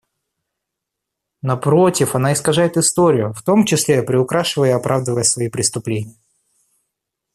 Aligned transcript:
Напротив, 1.43 2.15
она 2.15 2.33
искажает 2.33 2.75
историю, 2.75 3.33
в 3.33 3.43
том 3.43 3.67
числе 3.67 4.01
приукрашивая 4.01 4.69
и 4.69 4.73
оправдывая 4.73 5.21
свои 5.21 5.47
преступления. 5.47 6.15